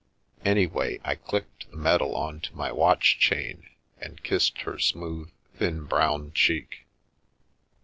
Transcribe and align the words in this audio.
Any 0.43 0.65
way, 0.65 0.99
I 1.03 1.13
clicked 1.13 1.69
the 1.69 1.77
medal 1.77 2.15
on 2.15 2.39
to 2.39 2.55
my 2.55 2.71
watch 2.71 3.19
chain 3.19 3.69
and 3.99 4.23
kissed 4.23 4.61
her 4.61 4.79
smooth, 4.79 5.29
thin 5.53 5.85
brown 5.85 6.31
cheek. 6.33 6.87